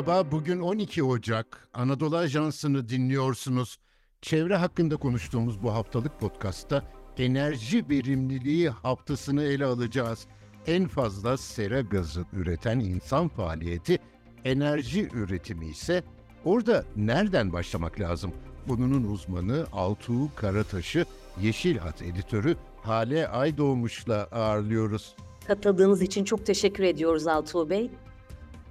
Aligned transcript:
Merhaba, 0.00 0.30
bugün 0.30 0.60
12 0.60 1.02
Ocak. 1.04 1.68
Anadolu 1.74 2.16
Ajansı'nı 2.16 2.88
dinliyorsunuz. 2.88 3.78
Çevre 4.22 4.56
hakkında 4.56 4.96
konuştuğumuz 4.96 5.62
bu 5.62 5.74
haftalık 5.74 6.20
podcastta 6.20 6.84
enerji 7.18 7.88
verimliliği 7.90 8.68
haftasını 8.70 9.42
ele 9.42 9.64
alacağız. 9.64 10.26
En 10.66 10.88
fazla 10.88 11.36
sera 11.36 11.80
gazı 11.80 12.24
üreten 12.32 12.80
insan 12.80 13.28
faaliyeti 13.28 13.98
enerji 14.44 15.08
üretimi 15.14 15.66
ise 15.66 16.02
orada 16.44 16.84
nereden 16.96 17.52
başlamak 17.52 18.00
lazım? 18.00 18.32
Bunun 18.68 19.04
uzmanı 19.04 19.66
Altuğ 19.72 20.34
Karataş'ı 20.36 21.04
Yeşil 21.40 21.78
Hat 21.78 22.02
editörü 22.02 22.56
Hale 22.82 23.28
Aydoğmuş'la 23.28 24.28
ağırlıyoruz. 24.32 25.16
Katıldığınız 25.46 26.02
için 26.02 26.24
çok 26.24 26.46
teşekkür 26.46 26.84
ediyoruz 26.84 27.26
Altuğ 27.26 27.70
Bey. 27.70 27.90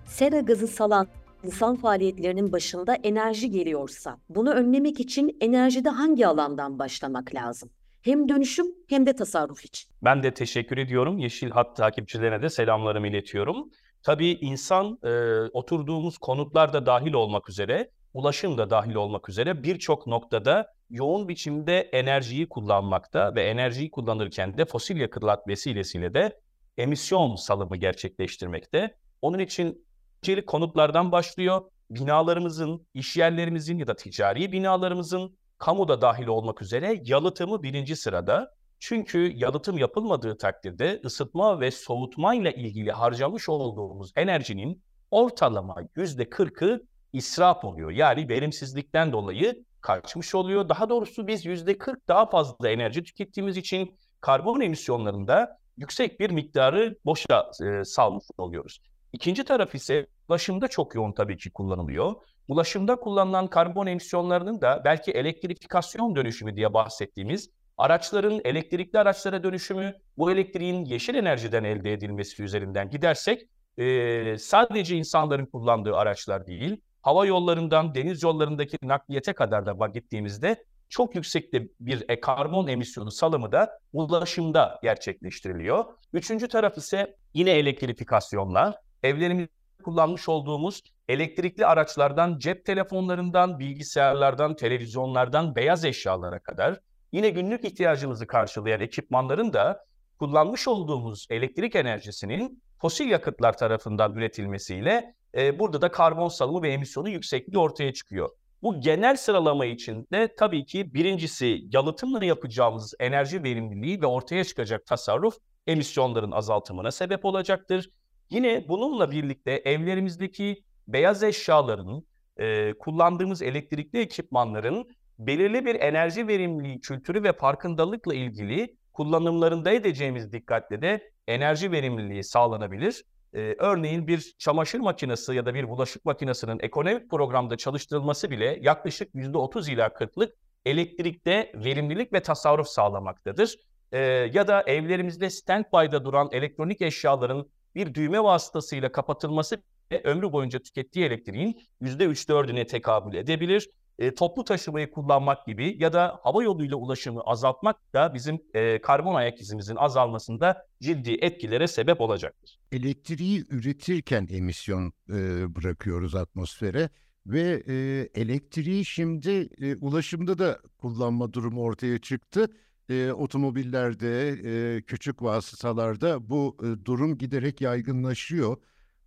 Sera 0.09 0.39
gazı 0.39 0.67
salan 0.67 1.07
insan 1.43 1.75
faaliyetlerinin 1.75 2.51
başında 2.51 2.95
enerji 2.95 3.51
geliyorsa, 3.51 4.17
bunu 4.29 4.51
önlemek 4.51 4.99
için 4.99 5.37
enerjide 5.41 5.89
hangi 5.89 6.27
alandan 6.27 6.79
başlamak 6.79 7.35
lazım? 7.35 7.69
Hem 8.01 8.29
dönüşüm 8.29 8.67
hem 8.87 9.05
de 9.05 9.15
tasarruf 9.15 9.65
için. 9.65 9.89
Ben 10.03 10.23
de 10.23 10.33
teşekkür 10.33 10.77
ediyorum. 10.77 11.17
Yeşil 11.17 11.49
Hat 11.49 11.75
takipçilerine 11.75 12.41
de 12.41 12.49
selamlarımı 12.49 13.07
iletiyorum. 13.07 13.69
Tabii 14.03 14.31
insan 14.31 14.99
e, 15.03 15.09
oturduğumuz 15.53 16.17
konutlar 16.17 16.73
da 16.73 16.85
dahil 16.85 17.13
olmak 17.13 17.49
üzere, 17.49 17.91
ulaşım 18.13 18.57
da 18.57 18.69
dahil 18.69 18.95
olmak 18.95 19.29
üzere 19.29 19.63
birçok 19.63 20.07
noktada 20.07 20.73
yoğun 20.89 21.29
biçimde 21.29 21.79
enerjiyi 21.79 22.49
kullanmakta 22.49 23.35
ve 23.35 23.43
enerjiyi 23.43 23.91
kullanırken 23.91 24.57
de 24.57 24.65
fosil 24.65 24.97
yakıtlar 24.97 25.39
vesilesiyle 25.47 26.13
de 26.13 26.39
emisyon 26.77 27.35
salımı 27.35 27.77
gerçekleştirmekte. 27.77 28.95
Onun 29.21 29.39
için 29.39 29.85
öncelik 30.23 30.47
konutlardan 30.47 31.11
başlıyor. 31.11 31.61
Binalarımızın, 31.91 32.87
iş 32.93 33.17
yerlerimizin 33.17 33.77
ya 33.77 33.87
da 33.87 33.95
ticari 33.95 34.51
binalarımızın 34.51 35.37
kamuda 35.57 36.01
dahil 36.01 36.27
olmak 36.27 36.61
üzere 36.61 37.01
yalıtımı 37.03 37.63
birinci 37.63 37.95
sırada. 37.95 38.51
Çünkü 38.79 39.31
yalıtım 39.35 39.77
yapılmadığı 39.77 40.37
takdirde 40.37 41.01
ısıtma 41.05 41.59
ve 41.59 41.71
soğutma 41.71 42.35
ile 42.35 42.55
ilgili 42.55 42.91
harcamış 42.91 43.49
olduğumuz 43.49 44.11
enerjinin 44.15 44.83
ortalama 45.11 45.75
yüzde 45.95 46.29
kırkı 46.29 46.81
israf 47.13 47.63
oluyor. 47.63 47.91
Yani 47.91 48.29
verimsizlikten 48.29 49.11
dolayı 49.11 49.63
kaçmış 49.81 50.35
oluyor. 50.35 50.69
Daha 50.69 50.89
doğrusu 50.89 51.27
biz 51.27 51.45
yüzde 51.45 51.77
kırk 51.77 52.07
daha 52.07 52.29
fazla 52.29 52.69
enerji 52.69 53.03
tükettiğimiz 53.03 53.57
için 53.57 53.97
karbon 54.21 54.61
emisyonlarında 54.61 55.57
yüksek 55.77 56.19
bir 56.19 56.29
miktarı 56.29 56.97
boşa 57.05 57.51
e, 57.63 57.85
salmış 57.85 58.25
oluyoruz. 58.37 58.79
İkinci 59.13 59.43
taraf 59.43 59.75
ise 59.75 60.07
ulaşımda 60.29 60.67
çok 60.67 60.95
yoğun 60.95 61.11
tabii 61.11 61.37
ki 61.37 61.51
kullanılıyor. 61.51 62.15
Ulaşımda 62.47 62.95
kullanılan 62.95 63.47
karbon 63.47 63.87
emisyonlarının 63.87 64.61
da 64.61 64.81
belki 64.85 65.11
elektrifikasyon 65.11 66.15
dönüşümü 66.15 66.55
diye 66.55 66.73
bahsettiğimiz 66.73 67.49
araçların 67.77 68.41
elektrikli 68.43 68.99
araçlara 68.99 69.43
dönüşümü, 69.43 69.93
bu 70.17 70.31
elektriğin 70.31 70.85
yeşil 70.85 71.15
enerjiden 71.15 71.63
elde 71.63 71.93
edilmesi 71.93 72.43
üzerinden 72.43 72.89
gidersek 72.89 73.47
e, 73.77 74.37
sadece 74.37 74.95
insanların 74.95 75.45
kullandığı 75.45 75.95
araçlar 75.95 76.47
değil, 76.47 76.81
hava 77.01 77.25
yollarından 77.25 77.95
deniz 77.95 78.23
yollarındaki 78.23 78.77
nakliyete 78.83 79.33
kadar 79.33 79.65
da 79.65 79.87
gittiğimizde 79.87 80.63
çok 80.89 81.15
yüksekte 81.15 81.67
bir 81.79 82.05
e, 82.09 82.19
karbon 82.19 82.67
emisyonu 82.67 83.11
salımı 83.11 83.51
da 83.51 83.79
ulaşımda 83.93 84.79
gerçekleştiriliyor. 84.83 85.85
Üçüncü 86.13 86.47
taraf 86.47 86.77
ise 86.77 87.15
yine 87.33 87.51
elektrifikasyonla 87.51 88.81
evlerimizde 89.03 89.51
kullanmış 89.83 90.29
olduğumuz 90.29 90.81
elektrikli 91.07 91.65
araçlardan, 91.65 92.37
cep 92.37 92.65
telefonlarından, 92.65 93.59
bilgisayarlardan, 93.59 94.55
televizyonlardan, 94.55 95.55
beyaz 95.55 95.85
eşyalara 95.85 96.39
kadar 96.39 96.79
yine 97.11 97.29
günlük 97.29 97.65
ihtiyacımızı 97.65 98.27
karşılayan 98.27 98.81
ekipmanların 98.81 99.53
da 99.53 99.85
kullanmış 100.19 100.67
olduğumuz 100.67 101.27
elektrik 101.29 101.75
enerjisinin 101.75 102.63
fosil 102.81 103.09
yakıtlar 103.09 103.57
tarafından 103.57 104.15
üretilmesiyle 104.15 105.13
e, 105.37 105.59
burada 105.59 105.81
da 105.81 105.91
karbon 105.91 106.27
salımı 106.27 106.61
ve 106.61 106.71
emisyonu 106.71 107.09
yüksekliği 107.09 107.59
ortaya 107.59 107.93
çıkıyor. 107.93 108.29
Bu 108.61 108.81
genel 108.81 109.15
sıralama 109.15 109.65
içinde 109.65 110.35
tabii 110.35 110.65
ki 110.65 110.93
birincisi 110.93 111.61
yalıtımla 111.71 112.25
yapacağımız 112.25 112.93
enerji 112.99 113.43
verimliliği 113.43 114.01
ve 114.01 114.05
ortaya 114.05 114.43
çıkacak 114.43 114.85
tasarruf 114.85 115.37
emisyonların 115.67 116.31
azaltımına 116.31 116.91
sebep 116.91 117.25
olacaktır. 117.25 117.89
Yine 118.29 118.65
bununla 118.67 119.11
birlikte 119.11 119.51
evlerimizdeki 119.51 120.63
beyaz 120.87 121.23
eşyaların, 121.23 122.03
e, 122.37 122.73
kullandığımız 122.73 123.41
elektrikli 123.41 123.99
ekipmanların 123.99 124.89
belirli 125.19 125.65
bir 125.65 125.75
enerji 125.75 126.27
verimliliği 126.27 126.81
kültürü 126.81 127.23
ve 127.23 127.33
farkındalıkla 127.33 128.15
ilgili 128.15 128.75
kullanımlarında 128.93 129.71
edeceğimiz 129.71 130.31
dikkatle 130.31 130.81
de 130.81 131.11
enerji 131.27 131.71
verimliliği 131.71 132.23
sağlanabilir. 132.23 133.03
Ee, 133.33 133.55
örneğin 133.59 134.07
bir 134.07 134.35
çamaşır 134.37 134.79
makinesi 134.79 135.33
ya 135.33 135.45
da 135.45 135.53
bir 135.53 135.69
bulaşık 135.69 136.05
makinesinin 136.05 136.59
ekonomik 136.59 137.09
programda 137.09 137.57
çalıştırılması 137.57 138.31
bile 138.31 138.59
yaklaşık 138.61 139.15
%30 139.15 139.71
ila 139.71 139.87
40'lık 139.87 140.35
elektrikte 140.65 141.51
verimlilik 141.55 142.13
ve 142.13 142.19
tasarruf 142.21 142.67
sağlamaktadır. 142.67 143.55
Ee, 143.91 143.99
ya 144.33 144.47
da 144.47 144.61
evlerimizde 144.61 145.29
standby'da 145.29 146.05
duran 146.05 146.29
elektronik 146.31 146.81
eşyaların 146.81 147.49
bir 147.75 147.93
düğme 147.93 148.23
vasıtasıyla 148.23 148.91
kapatılması 148.91 149.57
ve 149.91 150.01
ömrü 150.03 150.31
boyunca 150.31 150.59
tükettiği 150.59 151.05
elektriğin 151.05 151.61
%3-4'üne 151.81 152.67
tekabül 152.67 153.13
edebilir. 153.13 153.69
E, 153.99 154.15
toplu 154.15 154.43
taşımayı 154.43 154.91
kullanmak 154.91 155.45
gibi 155.45 155.75
ya 155.79 155.93
da 155.93 156.19
hava 156.23 156.43
yoluyla 156.43 156.77
ulaşımı 156.77 157.21
azaltmak 157.21 157.93
da 157.93 158.13
bizim 158.13 158.41
e, 158.53 158.81
karbon 158.81 159.15
ayak 159.15 159.41
izimizin 159.41 159.75
azalmasında 159.75 160.65
ciddi 160.81 161.17
etkilere 161.21 161.67
sebep 161.67 162.01
olacaktır. 162.01 162.59
Elektriği 162.71 163.45
üretirken 163.49 164.27
emisyon 164.31 164.93
e, 165.09 165.55
bırakıyoruz 165.55 166.15
atmosfere 166.15 166.89
ve 167.25 167.63
e, 167.67 167.73
elektriği 168.21 168.85
şimdi 168.85 169.49
e, 169.61 169.75
ulaşımda 169.75 170.37
da 170.37 170.59
kullanma 170.77 171.33
durumu 171.33 171.61
ortaya 171.63 171.97
çıktı. 171.97 172.47
E, 172.89 173.11
otomobillerde, 173.11 174.29
e, 174.77 174.81
küçük 174.81 175.21
vasıtalarda 175.23 176.29
bu 176.29 176.57
e, 176.63 176.85
durum 176.85 177.17
giderek 177.17 177.61
yaygınlaşıyor. 177.61 178.57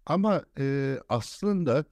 Ama 0.06 0.43
e, 0.59 0.97
aslında 1.09 1.84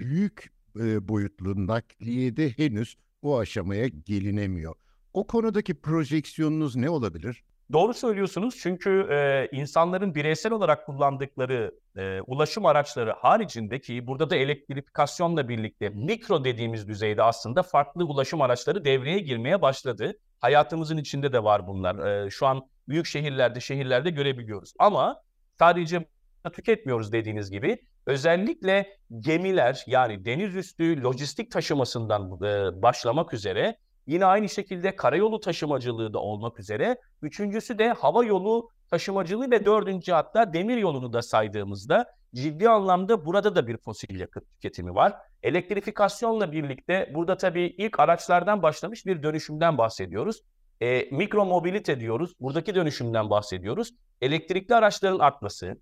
büyük 0.00 0.52
e, 0.80 1.08
boyutlu 1.08 1.66
nakliyede 1.66 2.50
henüz 2.50 2.96
o 3.22 3.38
aşamaya 3.38 3.88
gelinemiyor. 3.88 4.74
O 5.12 5.26
konudaki 5.26 5.74
projeksiyonunuz 5.74 6.76
ne 6.76 6.90
olabilir? 6.90 7.44
Doğru 7.72 7.94
söylüyorsunuz 7.94 8.56
çünkü 8.62 9.08
e, 9.10 9.48
insanların 9.52 10.14
bireysel 10.14 10.52
olarak 10.52 10.86
kullandıkları 10.86 11.74
e, 11.96 12.20
ulaşım 12.20 12.66
araçları 12.66 13.12
haricindeki 13.12 14.06
burada 14.06 14.30
da 14.30 14.36
elektrifikasyonla 14.36 15.48
birlikte 15.48 15.88
mikro 15.88 16.44
dediğimiz 16.44 16.88
düzeyde 16.88 17.22
aslında 17.22 17.62
farklı 17.62 18.04
ulaşım 18.04 18.40
araçları 18.40 18.84
devreye 18.84 19.18
girmeye 19.18 19.62
başladı. 19.62 20.12
Hayatımızın 20.40 20.96
içinde 20.96 21.32
de 21.32 21.44
var 21.44 21.66
bunlar. 21.66 22.24
E, 22.26 22.30
şu 22.30 22.46
an 22.46 22.68
büyük 22.88 23.06
şehirlerde, 23.06 23.60
şehirlerde 23.60 24.10
görebiliyoruz. 24.10 24.72
Ama 24.78 25.22
sadece 25.58 26.04
tüketmiyoruz 26.52 27.12
dediğiniz 27.12 27.50
gibi. 27.50 27.78
Özellikle 28.06 28.96
gemiler 29.20 29.84
yani 29.86 30.24
deniz 30.24 30.56
üstü 30.56 31.02
lojistik 31.02 31.50
taşımasından 31.50 32.22
e, 32.22 32.82
başlamak 32.82 33.34
üzere 33.34 33.76
yine 34.06 34.24
aynı 34.24 34.48
şekilde 34.48 34.96
karayolu 34.96 35.40
taşımacılığı 35.40 36.12
da 36.12 36.18
olmak 36.18 36.60
üzere 36.60 36.96
üçüncüsü 37.22 37.78
de 37.78 37.92
hava 37.92 38.24
yolu 38.24 38.68
taşımacılığı 38.90 39.50
ve 39.50 39.64
dördüncü 39.64 40.12
hatta 40.12 40.52
demir 40.52 40.76
yolunu 40.76 41.12
da 41.12 41.22
saydığımızda 41.22 42.06
ciddi 42.34 42.68
anlamda 42.68 43.26
burada 43.26 43.54
da 43.54 43.66
bir 43.66 43.76
fosil 43.76 44.20
yakıt 44.20 44.50
tüketimi 44.50 44.94
var. 44.94 45.14
Elektrifikasyonla 45.42 46.52
birlikte 46.52 47.10
burada 47.14 47.36
tabii 47.36 47.74
ilk 47.78 48.00
araçlardan 48.00 48.62
başlamış 48.62 49.06
bir 49.06 49.22
dönüşümden 49.22 49.78
bahsediyoruz. 49.78 50.42
E, 50.80 51.08
mikro 51.10 51.44
mobilite 51.44 52.00
diyoruz. 52.00 52.32
Buradaki 52.40 52.74
dönüşümden 52.74 53.30
bahsediyoruz. 53.30 53.90
Elektrikli 54.20 54.74
araçların 54.74 55.18
artması, 55.18 55.76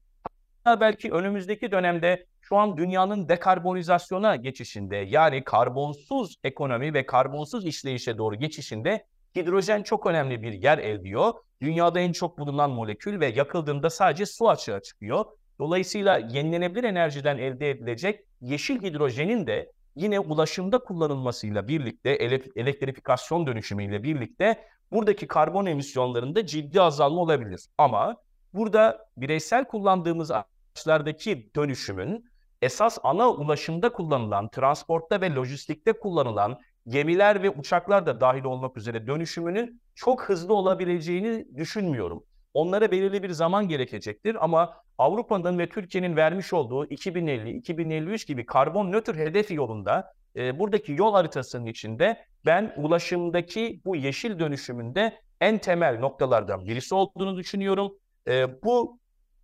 belki 0.67 1.13
önümüzdeki 1.13 1.71
dönemde 1.71 2.27
şu 2.41 2.57
an 2.57 2.77
dünyanın 2.77 3.29
dekarbonizasyona 3.29 4.37
geçişinde 4.37 4.97
yani 4.97 5.45
karbonsuz 5.45 6.37
ekonomi 6.45 6.95
ve 6.95 7.07
karbonsuz 7.07 7.67
işleyişe 7.67 8.19
doğru 8.19 8.35
geçişinde 8.35 9.07
hidrojen 9.37 9.83
çok 9.83 10.07
önemli 10.07 10.43
bir 10.43 10.53
yer 10.53 10.79
ediyor. 10.79 11.33
Dünyada 11.61 12.01
en 12.01 12.13
çok 12.13 12.39
bulunan 12.39 12.71
molekül 12.71 13.21
ve 13.21 13.27
yakıldığında 13.27 13.91
sadece 13.91 14.27
su 14.27 14.49
açığa 14.49 14.83
çıkıyor. 14.83 15.25
Dolayısıyla 15.59 16.19
yenilenebilir 16.19 16.85
enerjiden 16.85 17.39
elde 17.39 17.71
edilecek 17.71 18.21
yeşil 18.41 18.83
hidrojenin 18.83 19.47
de 19.47 19.73
yine 19.97 20.21
ulaşımda 20.21 20.79
kullanılmasıyla 20.79 21.69
birlikte 21.69 22.11
elektrifikasyon 22.57 23.47
dönüşümüyle 23.47 24.03
birlikte 24.03 24.65
buradaki 24.93 25.27
karbon 25.27 25.67
emisyonlarında 25.67 26.47
ciddi 26.47 26.81
azalma 26.81 27.21
olabilir. 27.21 27.61
Ama 27.79 28.17
burada 28.55 29.09
bireysel 29.17 29.65
kullandığımız 29.65 30.31
araçlardaki 30.31 31.51
dönüşümün 31.57 32.25
esas 32.63 32.99
ana 33.03 33.31
ulaşımda 33.31 33.93
kullanılan, 33.93 34.49
transportta 34.49 35.21
ve 35.21 35.35
lojistikte 35.35 35.93
kullanılan 35.93 36.59
gemiler 36.89 37.43
ve 37.43 37.51
uçaklar 37.51 38.07
da 38.07 38.21
dahil 38.21 38.45
olmak 38.45 38.77
üzere 38.77 39.07
dönüşümünün 39.07 39.81
çok 39.95 40.23
hızlı 40.23 40.55
olabileceğini 40.55 41.47
düşünmüyorum. 41.57 42.25
Onlara 42.55 42.91
belirli 42.91 43.23
bir 43.23 43.31
zaman 43.31 43.69
gerekecektir 43.69 44.45
ama 44.45 44.75
Avrupa'nın 44.99 45.59
ve 45.59 45.69
Türkiye'nin 45.69 46.17
vermiş 46.17 46.53
olduğu 46.53 46.87
2050-2053 46.87 48.27
gibi 48.27 48.47
karbon 48.47 48.93
nötr 48.93 49.15
hedefi 49.15 49.55
yolunda 49.55 50.13
e, 50.37 50.59
buradaki 50.59 50.93
yol 50.93 51.13
haritasının 51.13 51.67
içinde 51.67 52.27
ben 52.47 52.75
ulaşımdaki 52.77 53.81
bu 53.85 53.97
yeşil 53.97 54.39
dönüşümünde 54.39 55.21
en 55.41 55.59
temel 55.59 55.99
noktalardan 55.99 56.67
birisi 56.67 56.95
olduğunu 56.95 57.37
düşünüyorum. 57.37 57.93
E, 58.29 58.63
bu 58.63 58.99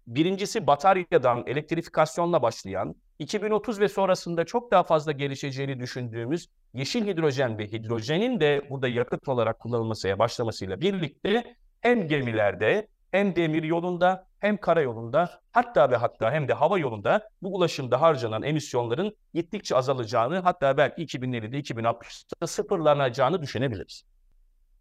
birincisi 0.06 0.66
bataryadan 0.66 1.44
elektrifikasyonla 1.46 2.42
başlayan, 2.42 2.94
2030 3.18 3.80
ve 3.80 3.88
sonrasında 3.88 4.44
çok 4.44 4.70
daha 4.70 4.82
fazla 4.82 5.12
gelişeceğini 5.12 5.80
düşündüğümüz 5.80 6.48
yeşil 6.74 7.06
hidrojen 7.06 7.58
ve 7.58 7.66
hidrojenin 7.66 8.40
de 8.40 8.66
burada 8.70 8.88
yakıt 8.88 9.28
olarak 9.28 9.58
kullanılmasıya 9.58 10.18
başlamasıyla 10.18 10.80
birlikte 10.80 11.56
hem 11.80 12.08
gemilerde 12.08 12.88
hem 13.10 13.36
demir 13.36 13.62
yolunda 13.62 14.26
hem 14.38 14.56
karayolunda 14.56 15.40
hatta 15.52 15.90
ve 15.90 15.96
hatta 15.96 16.32
hem 16.32 16.48
de 16.48 16.52
hava 16.52 16.78
yolunda 16.78 17.28
bu 17.42 17.54
ulaşımda 17.54 18.00
harcanan 18.00 18.42
emisyonların 18.42 19.16
gittikçe 19.34 19.76
azalacağını 19.76 20.38
hatta 20.38 20.76
belki 20.76 21.02
2050'de 21.02 21.60
2060'da 21.60 22.46
sıfırlanacağını 22.46 23.42
düşünebiliriz. 23.42 24.02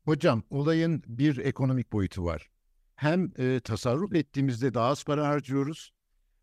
Hocam 0.06 0.44
olayın 0.50 1.04
bir 1.08 1.38
ekonomik 1.38 1.92
boyutu 1.94 2.26
var. 2.26 2.50
Hem 2.98 3.32
e, 3.38 3.60
tasarruf 3.60 4.16
ettiğimizde 4.16 4.74
daha 4.74 4.88
az 4.88 5.04
para 5.04 5.28
harcıyoruz. 5.28 5.92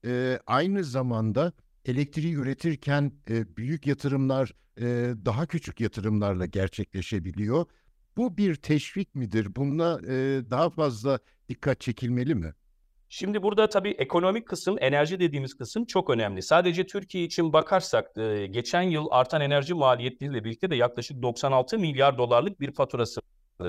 E, 0.04 0.38
aynı 0.46 0.84
zamanda 0.84 1.52
elektriği 1.84 2.34
üretirken 2.34 3.12
e, 3.30 3.56
büyük 3.56 3.86
yatırımlar 3.86 4.52
e, 4.78 4.84
daha 5.24 5.46
küçük 5.46 5.80
yatırımlarla 5.80 6.46
gerçekleşebiliyor. 6.46 7.66
Bu 8.16 8.36
bir 8.36 8.54
teşvik 8.54 9.14
midir? 9.14 9.56
Buna 9.56 10.00
e, 10.08 10.42
daha 10.50 10.70
fazla 10.70 11.18
dikkat 11.48 11.80
çekilmeli 11.80 12.34
mi? 12.34 12.54
Şimdi 13.08 13.42
burada 13.42 13.68
tabii 13.68 13.90
ekonomik 13.90 14.48
kısım, 14.48 14.76
enerji 14.80 15.20
dediğimiz 15.20 15.54
kısım 15.54 15.84
çok 15.84 16.10
önemli. 16.10 16.42
Sadece 16.42 16.86
Türkiye 16.86 17.24
için 17.24 17.52
bakarsak 17.52 18.18
e, 18.18 18.46
geçen 18.46 18.82
yıl 18.82 19.06
artan 19.10 19.40
enerji 19.40 19.74
maliyetleriyle 19.74 20.44
birlikte 20.44 20.70
de 20.70 20.76
yaklaşık 20.76 21.22
96 21.22 21.78
milyar 21.78 22.18
dolarlık 22.18 22.60
bir 22.60 22.72
faturası 22.72 23.20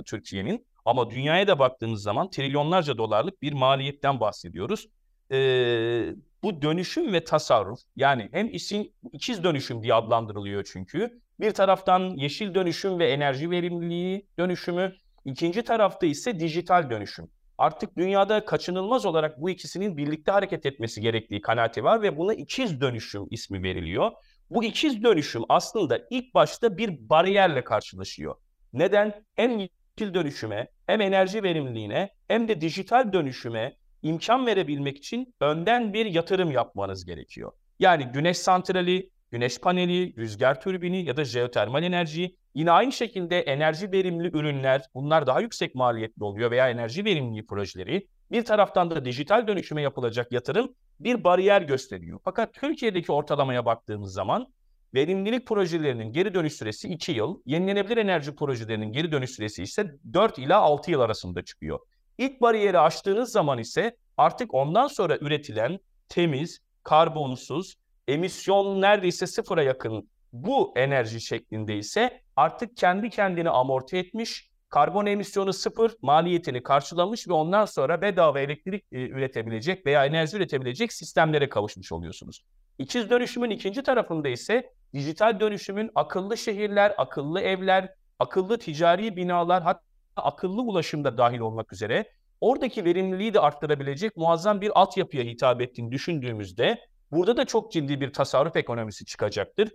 Türkiye'nin. 0.06 0.66
Ama 0.86 1.10
dünyaya 1.10 1.48
da 1.48 1.60
baktığımız 1.60 2.02
zaman 2.02 2.30
trilyonlarca 2.30 2.98
dolarlık 2.98 3.42
bir 3.42 3.54
maliyetten 3.54 4.20
bahsediyoruz. 4.20 4.88
Ee, 5.32 6.16
bu 6.44 6.62
dönüşüm 6.62 7.14
ve 7.14 7.24
tasarruf 7.24 7.80
yani 7.96 8.30
hem 8.32 8.50
işin 8.50 8.94
ikiz 9.12 9.44
dönüşüm 9.44 9.84
diye 9.84 9.94
adlandırılıyor 9.94 10.64
çünkü. 10.72 11.22
Bir 11.40 11.52
taraftan 11.52 12.16
yeşil 12.16 12.54
dönüşüm 12.54 13.00
ve 13.00 13.12
enerji 13.12 13.52
verimliliği 13.52 14.28
dönüşümü, 14.40 14.96
ikinci 15.26 15.64
tarafta 15.64 16.06
ise 16.06 16.40
dijital 16.40 16.90
dönüşüm. 16.90 17.30
Artık 17.58 17.98
dünyada 17.98 18.46
kaçınılmaz 18.46 19.06
olarak 19.06 19.42
bu 19.42 19.50
ikisinin 19.50 19.98
birlikte 19.98 20.32
hareket 20.32 20.66
etmesi 20.66 21.02
gerektiği 21.02 21.42
kanaati 21.42 21.84
var 21.84 22.02
ve 22.02 22.18
buna 22.18 22.34
ikiz 22.34 22.82
dönüşüm 22.82 23.28
ismi 23.30 23.64
veriliyor. 23.64 24.12
Bu 24.50 24.64
ikiz 24.64 25.04
dönüşüm 25.04 25.44
aslında 25.50 26.00
ilk 26.10 26.34
başta 26.34 26.78
bir 26.78 27.10
bariyerle 27.10 27.64
karşılaşıyor. 27.64 28.36
Neden? 28.74 29.26
Hem 29.36 29.68
yeşil 30.00 30.14
dönüşüme, 30.14 30.68
hem 30.88 31.02
enerji 31.02 31.44
verimliliğine, 31.44 32.10
hem 32.28 32.48
de 32.48 32.62
dijital 32.62 33.14
dönüşüme 33.14 33.76
imkan 34.02 34.46
verebilmek 34.46 34.98
için 34.98 35.34
önden 35.42 35.94
bir 35.94 36.06
yatırım 36.06 36.52
yapmanız 36.52 37.06
gerekiyor. 37.06 37.52
Yani 37.80 38.06
güneş 38.06 38.38
santrali, 38.38 39.10
güneş 39.32 39.60
paneli, 39.60 40.16
rüzgar 40.18 40.62
türbini 40.62 41.06
ya 41.06 41.18
da 41.18 41.26
jeotermal 41.26 41.84
enerji, 41.84 42.36
yine 42.56 42.72
aynı 42.72 42.92
şekilde 42.92 43.42
enerji 43.42 43.92
verimli 43.92 44.28
ürünler, 44.28 44.82
bunlar 44.94 45.28
daha 45.28 45.42
yüksek 45.42 45.76
maliyetli 45.76 46.24
oluyor 46.24 46.52
veya 46.52 46.70
enerji 46.70 47.06
verimliliği 47.06 47.46
projeleri. 47.46 48.08
Bir 48.32 48.46
taraftan 48.46 48.92
da 48.92 49.06
dijital 49.06 49.48
dönüşüme 49.48 49.82
yapılacak 49.82 50.32
yatırım 50.32 50.76
bir 51.00 51.24
bariyer 51.24 51.62
gösteriyor. 51.62 52.20
Fakat 52.24 52.54
Türkiye'deki 52.54 53.12
ortalamaya 53.12 53.66
baktığımız 53.66 54.14
zaman 54.14 54.48
verimlilik 54.96 55.48
projelerinin 55.48 56.14
geri 56.14 56.34
dönüş 56.34 56.54
süresi 56.54 56.88
2 56.88 57.12
yıl, 57.12 57.42
yenilenebilir 57.46 57.98
enerji 57.98 58.36
projelerinin 58.36 58.92
geri 58.92 59.12
dönüş 59.12 59.30
süresi 59.32 59.64
ise 59.64 59.96
4 60.14 60.40
ila 60.40 60.60
6 60.60 60.92
yıl 60.92 61.00
arasında 61.00 61.42
çıkıyor. 61.42 61.80
İlk 62.18 62.42
bariyeri 62.42 62.80
aştığınız 62.80 63.32
zaman 63.32 63.60
ise 63.60 63.98
artık 64.18 64.54
ondan 64.54 64.88
sonra 64.88 65.18
üretilen 65.18 65.80
temiz, 66.10 66.60
karbonsuz, 66.84 67.76
emisyon 68.08 68.82
neredeyse 68.82 69.28
sıfıra 69.28 69.64
yakın 69.64 70.10
bu 70.34 70.74
enerji 70.76 71.22
şeklinde 71.22 71.78
ise 71.78 72.22
artık 72.36 72.78
kendi 72.78 73.10
kendini 73.10 73.50
amorti 73.50 73.98
etmiş, 73.98 74.50
karbon 74.70 75.06
emisyonu 75.06 75.54
sıfır, 75.54 75.96
maliyetini 76.02 76.64
karşılamış 76.64 77.28
ve 77.28 77.34
ondan 77.34 77.66
sonra 77.66 78.02
bedava 78.02 78.40
elektrik 78.40 78.84
e, 78.92 79.08
üretebilecek 79.10 79.86
veya 79.86 80.06
enerji 80.06 80.38
üretebilecek 80.38 80.94
sistemlere 80.94 81.50
kavuşmuş 81.50 81.92
oluyorsunuz. 81.92 82.46
İkiz 82.80 83.10
dönüşümün 83.10 83.50
ikinci 83.50 83.84
tarafında 83.84 84.30
ise 84.30 84.72
dijital 84.96 85.40
dönüşümün 85.40 85.92
akıllı 85.96 86.38
şehirler, 86.38 86.94
akıllı 86.98 87.42
evler, 87.42 87.94
akıllı 88.20 88.58
ticari 88.58 89.16
binalar 89.16 89.64
hatta 89.64 89.82
akıllı 90.16 90.62
ulaşımda 90.62 91.18
dahil 91.18 91.40
olmak 91.40 91.74
üzere 91.74 92.12
oradaki 92.42 92.86
verimliliği 92.86 93.34
de 93.34 93.40
arttırabilecek 93.40 94.18
muazzam 94.18 94.62
bir 94.62 94.72
altyapıya 94.80 95.24
hitap 95.24 95.62
ettiğini 95.62 95.92
düşündüğümüzde 95.92 96.80
burada 97.12 97.38
da 97.38 97.46
çok 97.46 97.72
ciddi 97.72 98.02
bir 98.02 98.14
tasarruf 98.14 98.56
ekonomisi 98.56 99.06
çıkacaktır. 99.06 99.72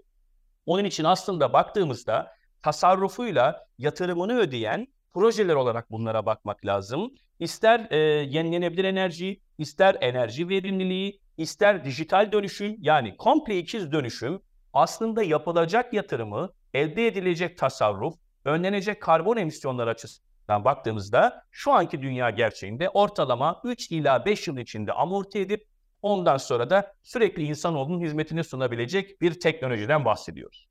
Onun 0.67 0.84
için 0.84 1.05
aslında 1.05 1.52
baktığımızda 1.52 2.32
tasarrufuyla 2.62 3.66
yatırımını 3.78 4.38
ödeyen 4.38 4.87
projeler 5.14 5.55
olarak 5.55 5.90
bunlara 5.90 6.26
bakmak 6.26 6.66
lazım. 6.66 7.14
İster 7.38 7.87
e, 7.90 7.96
yenilenebilir 8.23 8.84
enerji, 8.84 9.40
ister 9.58 9.96
enerji 10.00 10.49
verimliliği, 10.49 11.20
ister 11.37 11.84
dijital 11.84 12.32
dönüşüm 12.32 12.76
yani 12.81 13.16
komple 13.16 13.59
ikiz 13.59 13.92
dönüşüm 13.92 14.40
aslında 14.72 15.22
yapılacak 15.22 15.92
yatırımı, 15.92 16.52
elde 16.74 17.06
edilecek 17.06 17.58
tasarruf, 17.58 18.14
önlenecek 18.44 19.02
karbon 19.02 19.36
emisyonları 19.36 19.90
açısından 19.90 20.64
baktığımızda 20.64 21.44
şu 21.50 21.72
anki 21.72 22.02
dünya 22.02 22.30
gerçeğinde 22.30 22.88
ortalama 22.88 23.60
3 23.64 23.90
ila 23.90 24.26
5 24.26 24.48
yıl 24.48 24.56
içinde 24.56 24.92
amorti 24.92 25.38
edip 25.38 25.66
ondan 26.02 26.36
sonra 26.36 26.70
da 26.70 26.94
sürekli 27.02 27.42
insanoğlunun 27.42 28.00
hizmetini 28.00 28.44
sunabilecek 28.44 29.20
bir 29.20 29.40
teknolojiden 29.40 30.04
bahsediyoruz. 30.04 30.68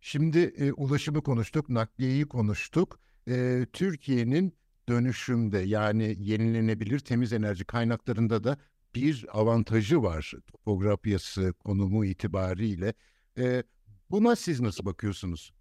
Şimdi 0.00 0.38
e, 0.38 0.72
ulaşımı 0.72 1.22
konuştuk, 1.22 1.68
nakliyeyi 1.68 2.28
konuştuk. 2.28 3.00
E, 3.28 3.66
Türkiye'nin 3.72 4.56
dönüşümde 4.88 5.58
yani 5.58 6.16
yenilenebilir 6.18 6.98
temiz 6.98 7.32
enerji 7.32 7.64
kaynaklarında 7.64 8.44
da 8.44 8.56
bir 8.94 9.26
avantajı 9.32 10.02
var 10.02 10.32
topografyası, 10.46 11.52
konumu 11.52 12.04
itibariyle. 12.04 12.94
E, 13.38 13.62
buna 14.10 14.36
siz 14.36 14.60
nasıl 14.60 14.84
bakıyorsunuz? 14.84 15.52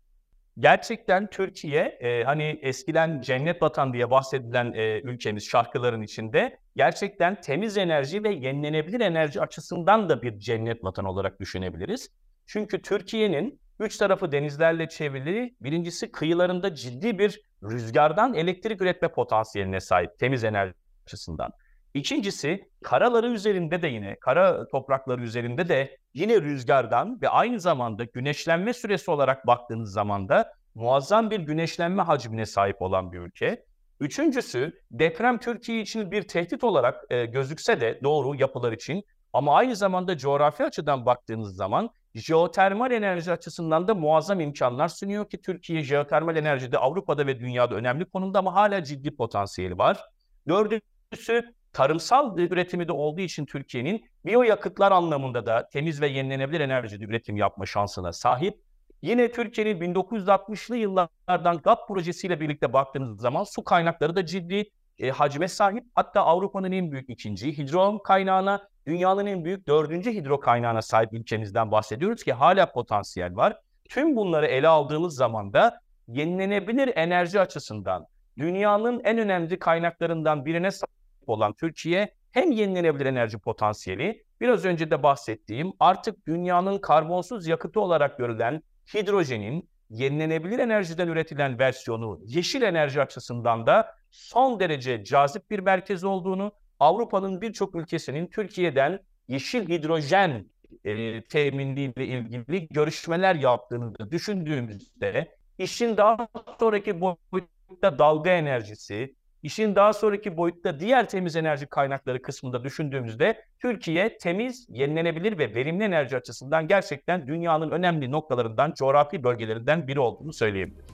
Gerçekten 0.60 1.30
Türkiye 1.30 1.82
e, 1.82 2.24
hani 2.24 2.60
eskiden 2.62 3.22
cennet 3.22 3.62
vatan 3.62 3.94
diye 3.94 4.12
bahsedilen 4.12 4.74
e, 4.74 5.02
ülkemiz 5.02 5.44
şarkıların 5.44 6.02
içinde 6.02 6.60
gerçekten 6.76 7.42
temiz 7.42 7.78
enerji 7.78 8.24
ve 8.24 8.30
yenilenebilir 8.30 9.00
enerji 9.00 9.42
açısından 9.42 10.10
da 10.10 10.22
bir 10.22 10.40
cennet 10.40 10.84
vatan 10.84 11.06
olarak 11.06 11.40
düşünebiliriz. 11.40 12.10
Çünkü 12.46 12.82
Türkiye'nin 12.82 13.60
üç 13.80 13.98
tarafı 13.98 14.32
denizlerle 14.32 14.90
çevrili 14.90 15.56
birincisi 15.62 16.12
kıyılarında 16.12 16.76
ciddi 16.76 17.20
bir 17.20 17.42
rüzgardan 17.64 18.34
elektrik 18.34 18.82
üretme 18.82 19.08
potansiyeline 19.08 19.80
sahip 19.80 20.20
temiz 20.20 20.44
enerji 20.44 20.74
açısından. 21.06 21.52
İkincisi 21.96 22.70
karaları 22.84 23.28
üzerinde 23.28 23.82
de 23.82 23.88
yine 23.88 24.16
kara 24.16 24.68
toprakları 24.68 25.22
üzerinde 25.22 25.70
de 25.70 25.98
yine 26.14 26.42
rüzgardan 26.42 27.22
ve 27.22 27.30
aynı 27.30 27.60
zamanda 27.60 28.04
güneşlenme 28.04 28.74
süresi 28.74 29.12
olarak 29.12 29.48
baktığınız 29.48 29.92
zaman 29.92 30.30
da 30.30 30.54
muazzam 30.76 31.32
bir 31.32 31.40
güneşlenme 31.40 32.04
hacmine 32.04 32.46
sahip 32.46 32.82
olan 32.82 33.12
bir 33.12 33.20
ülke. 33.20 33.66
Üçüncüsü 34.00 34.82
deprem 34.92 35.38
Türkiye 35.38 35.82
için 35.82 36.12
bir 36.12 36.28
tehdit 36.28 36.64
olarak 36.64 37.04
e, 37.10 37.26
gözükse 37.26 37.82
de 37.82 38.00
doğru 38.04 38.36
yapılar 38.36 38.72
için 38.72 39.04
ama 39.34 39.56
aynı 39.56 39.76
zamanda 39.76 40.18
coğrafi 40.18 40.64
açıdan 40.64 41.06
baktığınız 41.06 41.56
zaman 41.56 41.90
jeotermal 42.16 42.92
enerji 42.92 43.32
açısından 43.32 43.88
da 43.88 43.96
muazzam 43.96 44.40
imkanlar 44.40 44.88
sunuyor 44.88 45.30
ki 45.30 45.42
Türkiye 45.42 45.84
jeotermal 45.84 46.36
enerjide 46.36 46.78
Avrupa'da 46.78 47.28
ve 47.28 47.40
dünyada 47.40 47.76
önemli 47.76 48.06
konumda 48.06 48.40
ama 48.40 48.54
hala 48.54 48.84
ciddi 48.84 49.16
potansiyeli 49.16 49.78
var. 49.78 50.04
Dördüncüsü 50.48 51.56
tarımsal 51.76 52.38
üretimi 52.38 52.88
de 52.88 52.92
olduğu 52.92 53.22
için 53.22 53.46
Türkiye'nin 53.46 54.06
biyoyakıtlar 54.26 54.92
anlamında 54.92 55.46
da 55.46 55.68
temiz 55.68 56.02
ve 56.02 56.08
yenilenebilir 56.08 56.60
enerjide 56.60 57.06
üretim 57.06 57.38
yapma 57.38 57.66
şansına 57.66 58.14
sahip. 58.14 58.62
Yine 59.02 59.32
Türkiye'nin 59.32 59.96
1960'lı 59.96 60.78
yıllardan 60.78 61.58
GAP 61.58 61.88
projesiyle 61.88 62.40
birlikte 62.40 62.74
baktığınız 62.74 63.22
zaman 63.22 63.44
su 63.44 63.64
kaynakları 63.64 64.16
da 64.16 64.26
ciddi. 64.26 64.70
e, 65.00 65.10
hacme 65.10 65.48
sahip. 65.48 65.84
Hatta 65.96 66.22
Avrupa'nın 66.22 66.72
en 66.72 66.92
büyük 66.92 67.10
ikinci 67.10 67.58
hidro 67.58 68.02
kaynağına, 68.04 68.68
dünyanın 68.88 69.26
en 69.26 69.46
büyük 69.46 69.68
dördüncü 69.68 70.14
hidro 70.14 70.40
kaynağına 70.40 70.82
sahip 70.82 71.14
ülkemizden 71.14 71.72
bahsediyoruz 71.72 72.24
ki 72.24 72.34
hala 72.34 72.72
potansiyel 72.72 73.36
var. 73.36 73.60
Tüm 73.90 74.16
bunları 74.16 74.46
ele 74.46 74.68
aldığımız 74.68 75.16
zaman 75.16 75.54
da 75.54 75.80
yenilenebilir 76.08 76.92
enerji 76.96 77.40
açısından 77.40 78.08
dünyanın 78.38 79.02
en 79.04 79.18
önemli 79.18 79.60
kaynaklarından 79.60 80.46
birine 80.46 80.72
sahip 80.72 81.05
olan 81.30 81.54
Türkiye 81.54 82.14
hem 82.32 82.52
yenilenebilir 82.52 83.06
enerji 83.06 83.38
potansiyeli, 83.38 84.24
biraz 84.42 84.66
önce 84.66 84.92
de 84.92 85.04
bahsettiğim 85.04 85.74
artık 85.80 86.28
dünyanın 86.28 86.78
karbonsuz 86.78 87.48
yakıtı 87.48 87.82
olarak 87.82 88.18
görülen 88.18 88.62
hidrojenin 88.94 89.70
yenilenebilir 89.90 90.60
enerjiden 90.60 91.08
üretilen 91.08 91.60
versiyonu 91.60 92.20
yeşil 92.26 92.62
enerji 92.62 93.02
açısından 93.02 93.68
da 93.68 93.96
son 94.12 94.60
derece 94.60 95.04
cazip 95.04 95.50
bir 95.50 95.60
merkez 95.60 96.04
olduğunu, 96.04 96.52
Avrupa'nın 96.80 97.42
birçok 97.42 97.76
ülkesinin 97.76 98.28
Türkiye'den 98.28 99.00
yeşil 99.28 99.70
hidrojen 99.70 100.46
e, 100.84 101.24
teminliğiyle 101.24 102.06
ilgili 102.06 102.68
görüşmeler 102.68 103.36
yaptığını 103.36 104.00
da 104.00 104.12
düşündüğümüzde 104.12 105.36
işin 105.58 105.98
daha 105.98 106.28
sonraki 106.60 107.02
boyutta 107.02 108.00
dalga 108.00 108.30
enerjisi, 108.30 109.16
işin 109.46 109.76
daha 109.76 109.94
sonraki 109.94 110.38
boyutta 110.38 110.80
diğer 110.80 111.10
temiz 111.10 111.36
enerji 111.36 111.66
kaynakları 111.66 112.22
kısmında 112.22 112.64
düşündüğümüzde 112.64 113.44
Türkiye 113.62 114.18
temiz, 114.18 114.68
yenilenebilir 114.70 115.38
ve 115.38 115.56
verimli 115.56 115.84
enerji 115.84 116.18
açısından 116.18 116.68
gerçekten 116.68 117.28
dünyanın 117.28 117.72
önemli 117.72 118.12
noktalarından, 118.12 118.74
coğrafi 118.74 119.24
bölgelerinden 119.24 119.88
biri 119.88 120.00
olduğunu 120.00 120.34
söyleyebiliriz. 120.34 120.86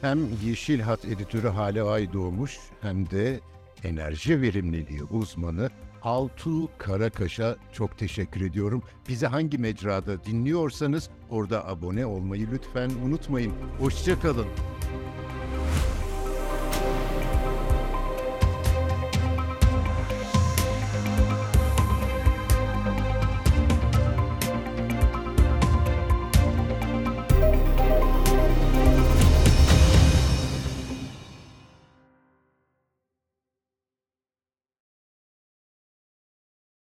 Hem 0.00 0.18
Yeşil 0.44 0.80
Hat 0.80 1.04
editörü 1.04 1.48
Hale 1.48 1.82
Aydoğmuş 1.82 2.58
hem 2.80 3.10
de 3.10 3.40
enerji 3.84 4.42
verimliliği 4.42 5.02
uzmanı 5.02 5.68
Altuğ 6.02 6.68
Karakaş'a 6.78 7.56
çok 7.72 7.98
teşekkür 7.98 8.40
ediyorum. 8.40 8.82
Bizi 9.08 9.26
hangi 9.26 9.58
mecrada 9.58 10.24
dinliyorsanız 10.24 11.10
orada 11.30 11.68
abone 11.68 12.06
olmayı 12.06 12.48
lütfen 12.52 12.90
unutmayın. 13.06 13.52
Hoşçakalın. 13.80 14.46